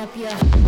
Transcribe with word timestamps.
up 0.00 0.16
your. 0.16 0.59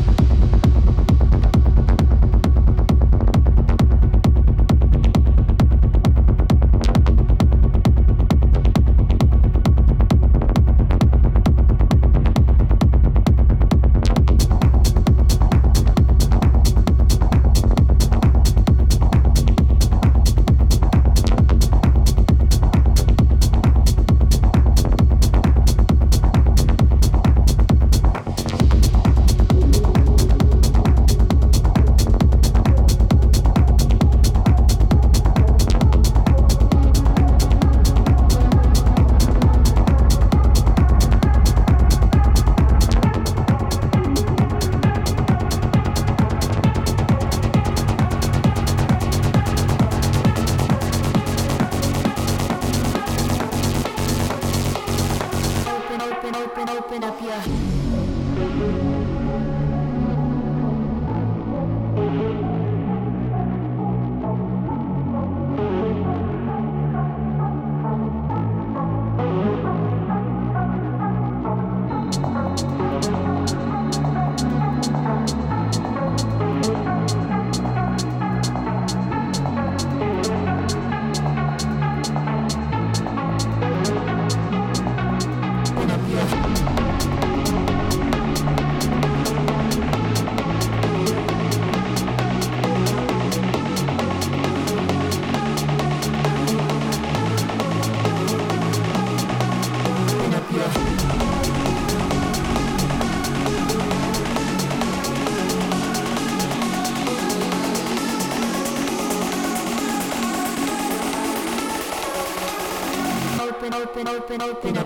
Open, 114.41 114.49
open, 114.49 114.82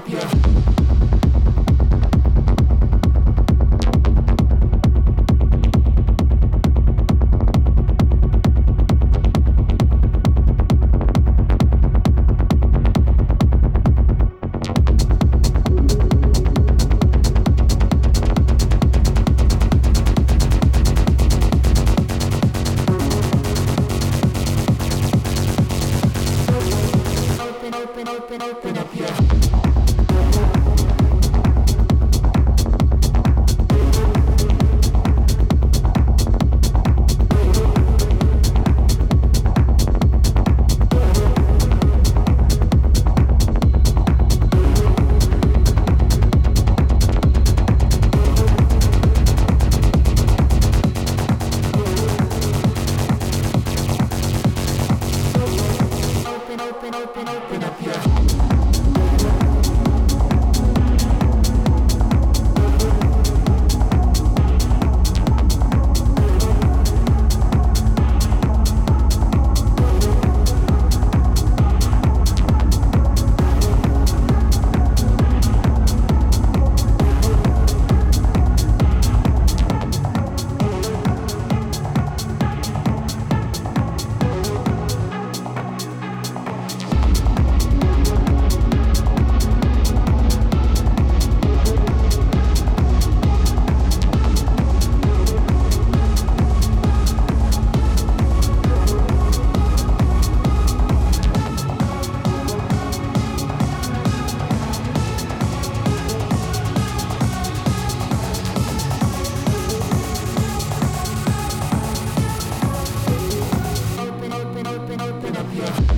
Yeah. 115.57 115.96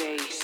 space. 0.00 0.39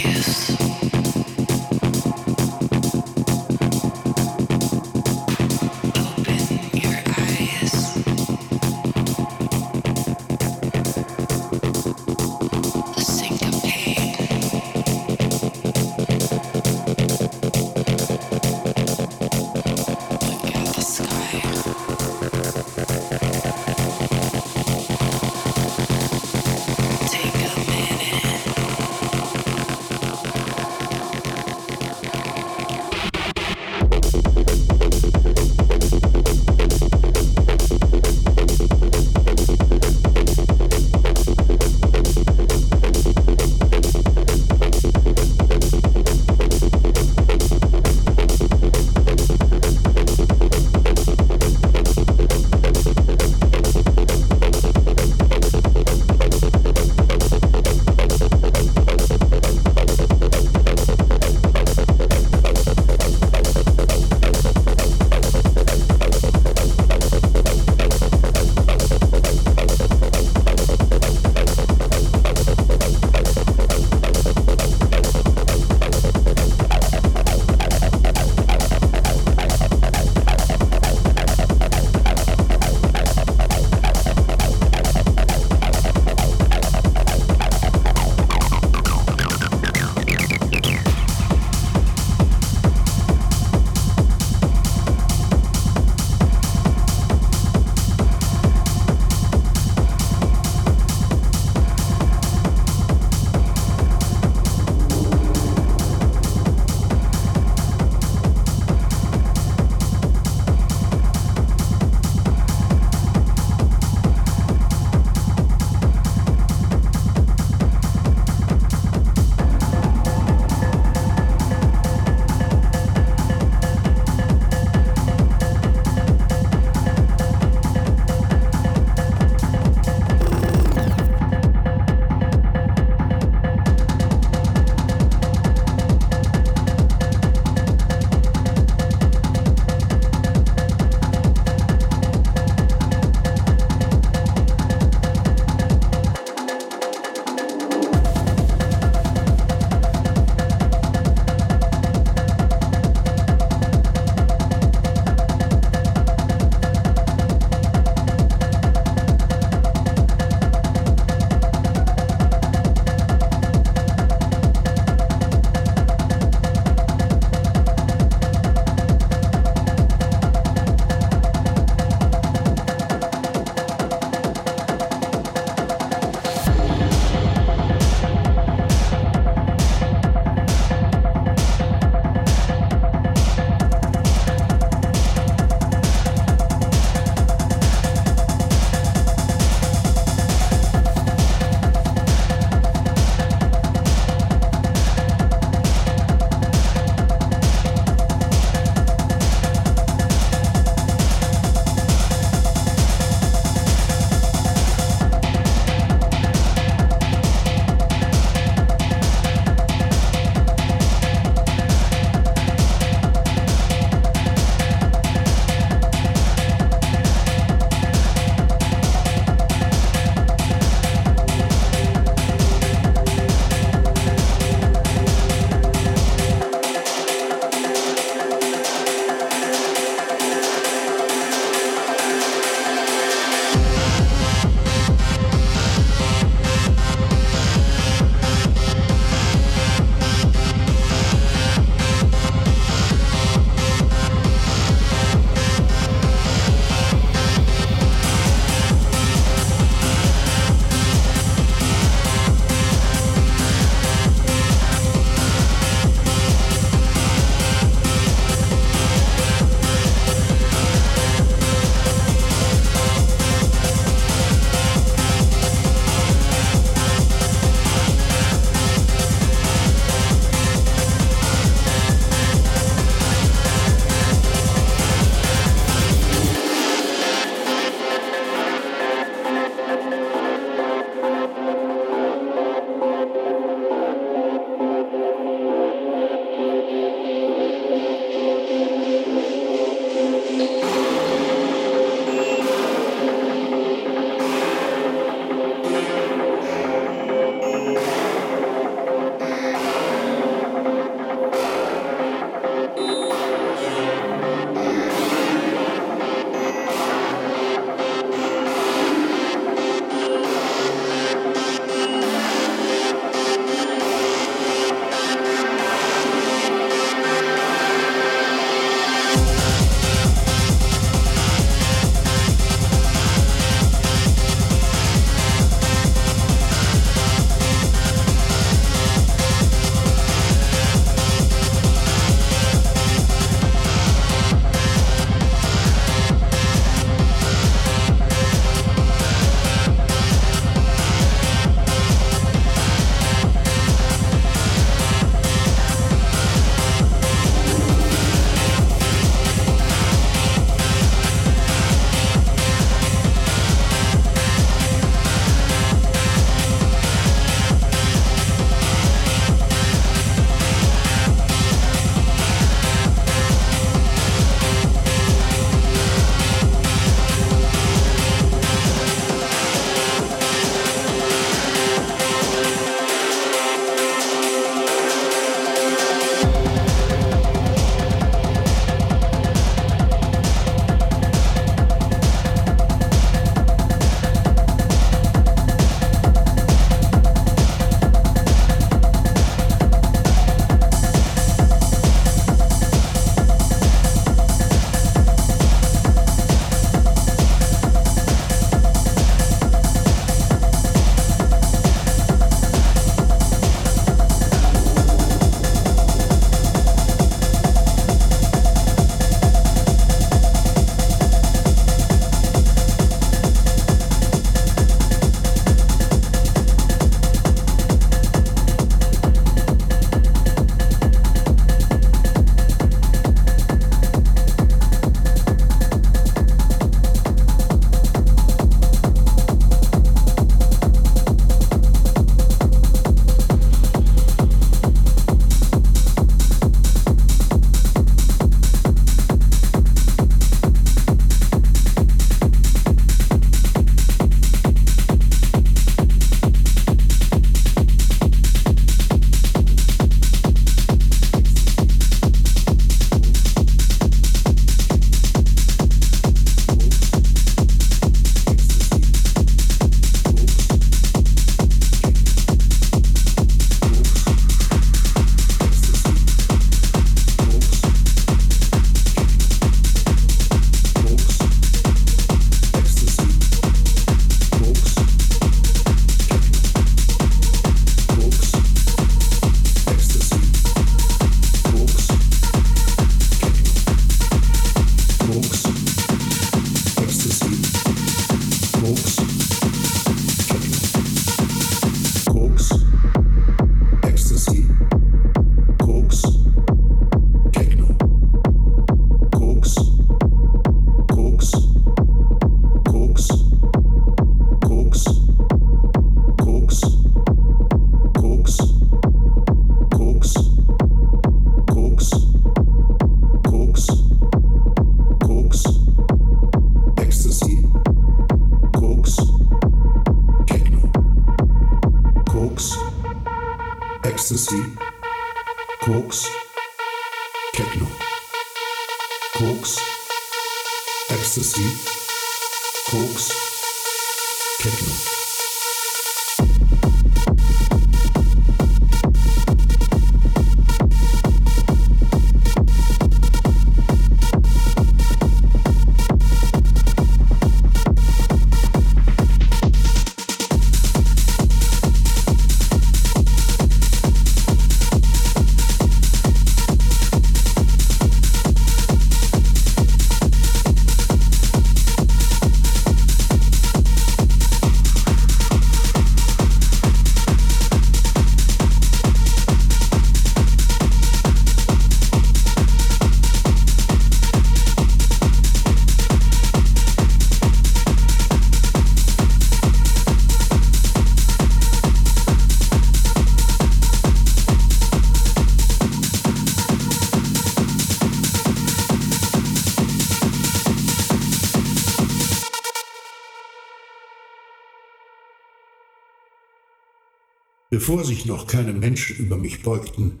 Bevor 597.66 597.82
sich 597.82 598.04
noch 598.04 598.26
keine 598.26 598.52
Menschen 598.52 598.96
über 598.96 599.16
mich 599.16 599.42
beugten, 599.42 600.00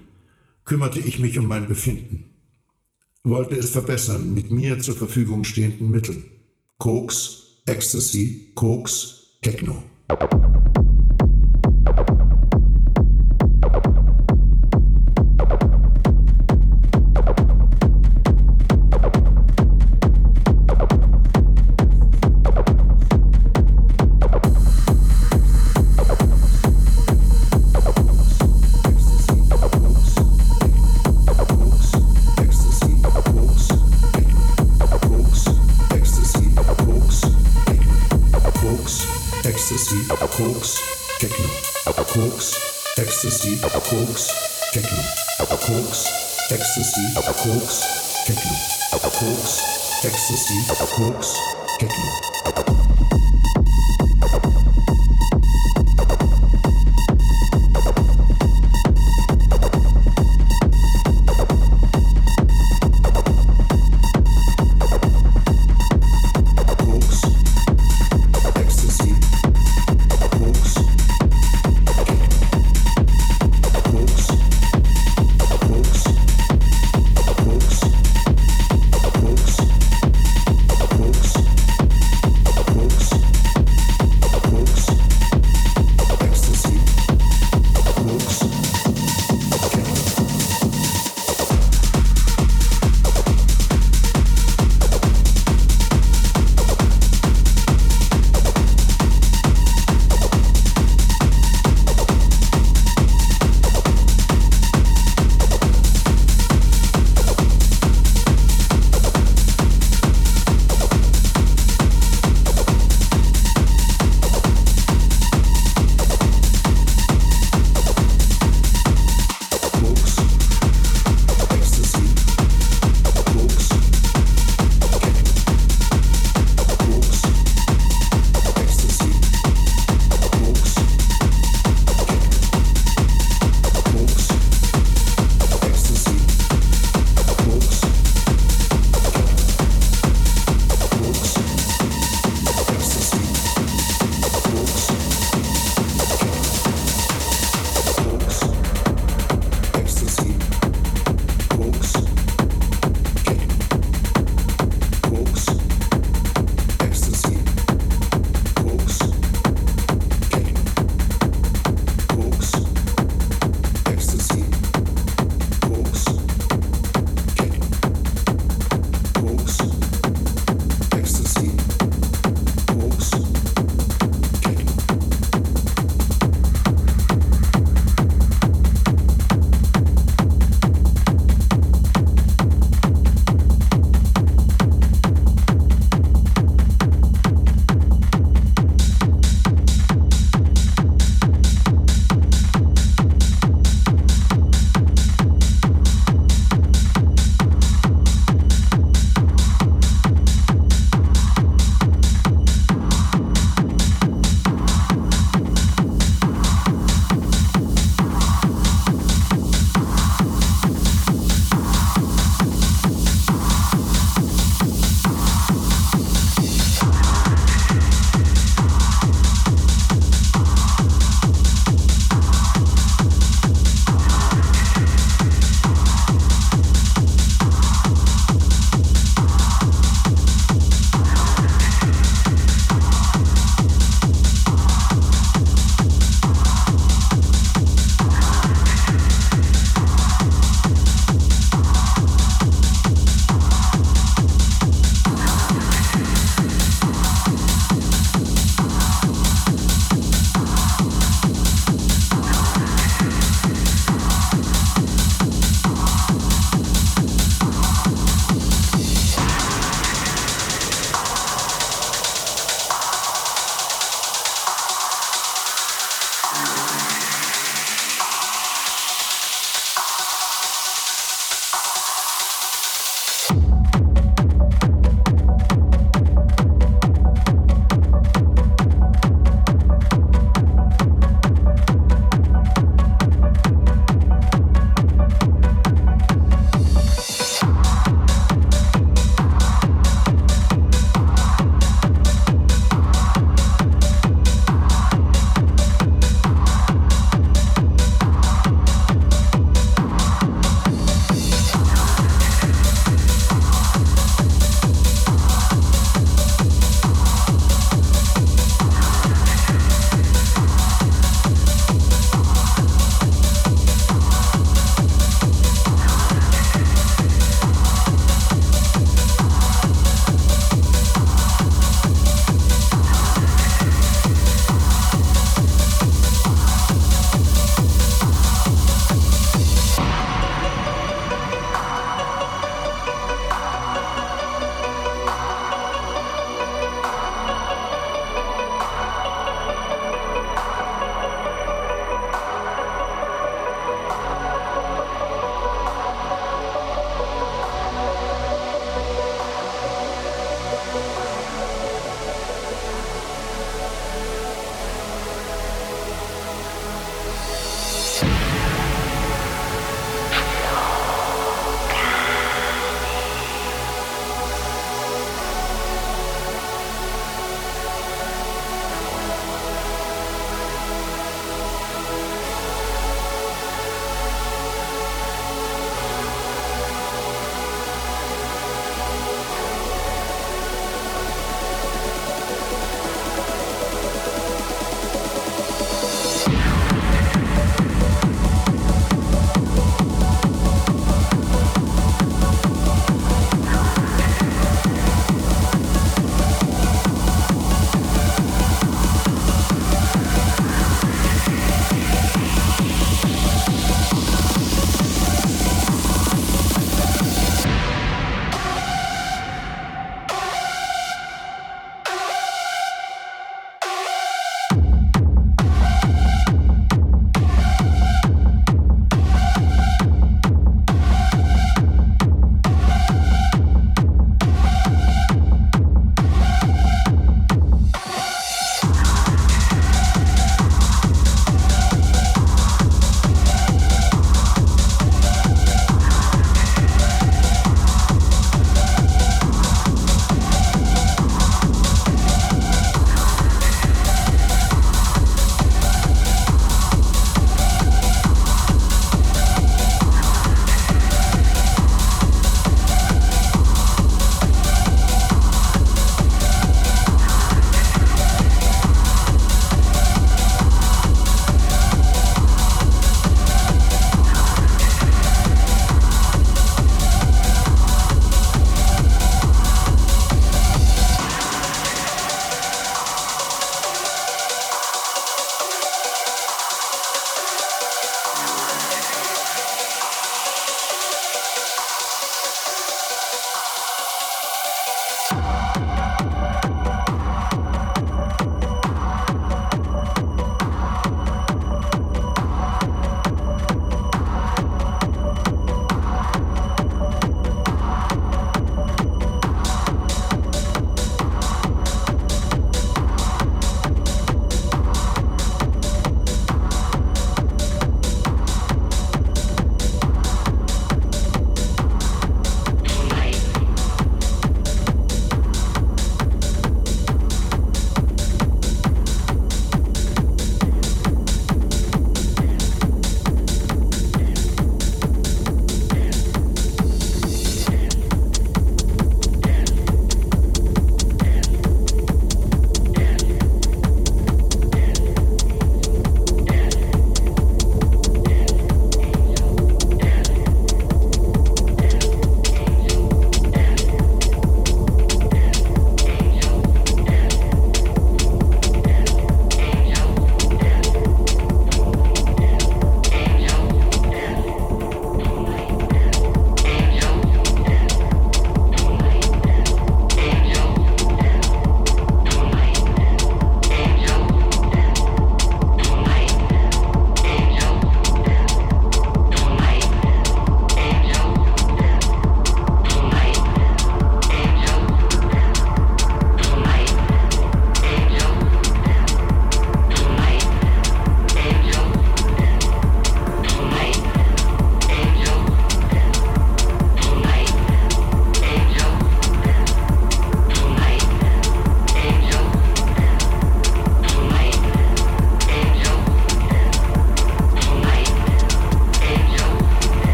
kümmerte 0.66 0.98
ich 0.98 1.18
mich 1.18 1.38
um 1.38 1.46
mein 1.46 1.66
Befinden, 1.66 2.26
wollte 3.22 3.54
es 3.54 3.70
verbessern 3.70 4.34
mit 4.34 4.50
mir 4.50 4.80
zur 4.80 4.94
Verfügung 4.94 5.44
stehenden 5.44 5.90
Mitteln. 5.90 6.24
Koks, 6.76 7.62
Ecstasy, 7.64 8.50
Koks, 8.54 9.38
Techno. 9.40 9.82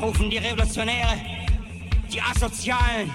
rufen 0.00 0.30
die 0.30 0.38
Revolutionäre, 0.38 1.16
die 2.12 2.20
Asozialen, 2.20 3.10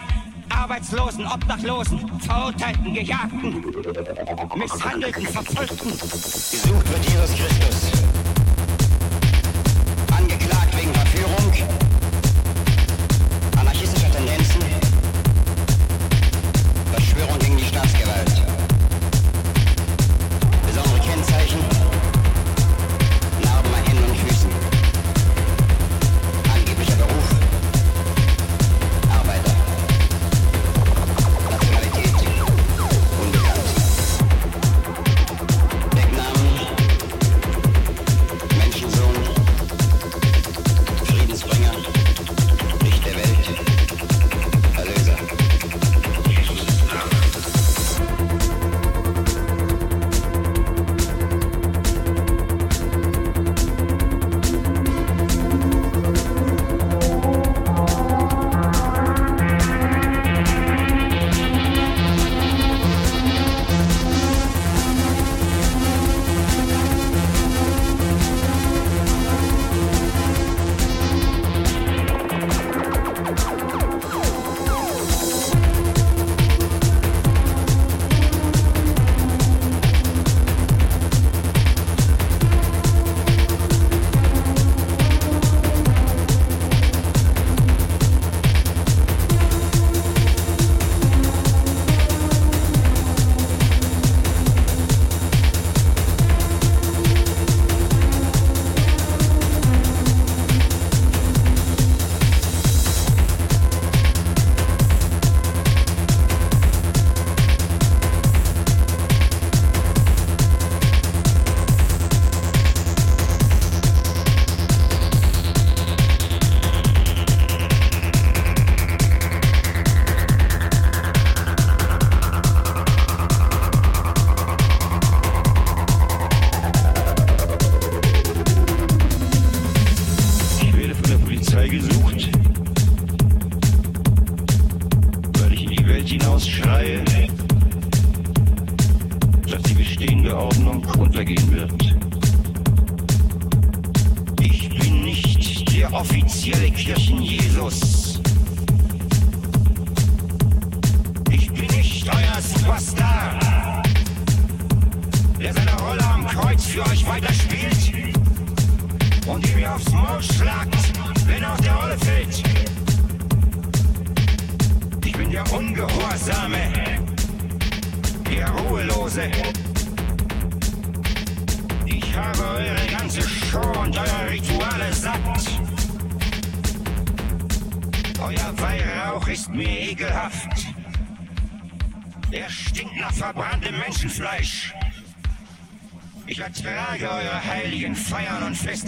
Arbeitslosen, 0.50 1.26
Obdachlosen, 1.26 2.20
Verurteilten, 2.20 2.94
Gejagten, 2.94 3.66
Misshandelten, 4.56 5.26
Verfolgten. 5.28 5.90
Gesucht 5.90 6.90
wird 6.90 7.06
Jesus 7.06 7.36
Christus. 7.36 7.75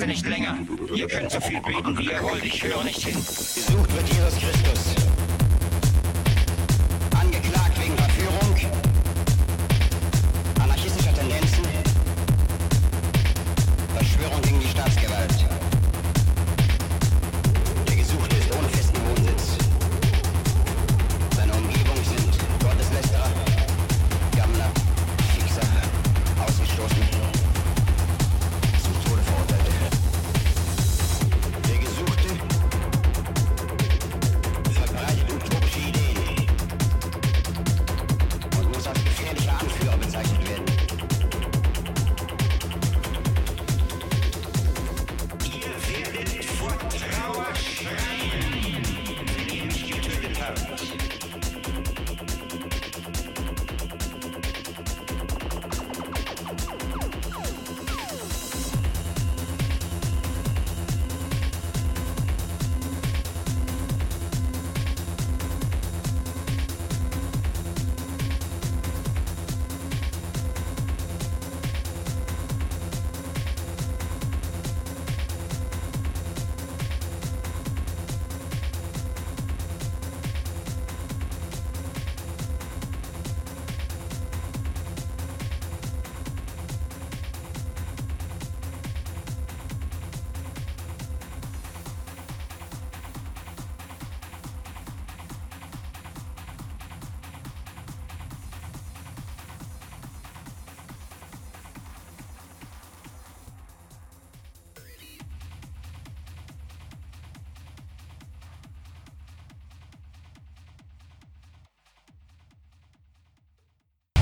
nicht 0.06 0.27
länger. 0.27 0.58
Ihr 0.93 1.08
könnt 1.08 1.32
so 1.32 1.40
viel 1.40 1.61
beten, 1.61 1.98
wie 1.98 2.11
ihr 2.11 2.22
wollt. 2.22 2.43
Ich 2.43 2.64
höre 2.64 2.84
nicht 2.84 3.03
hin. 3.03 3.17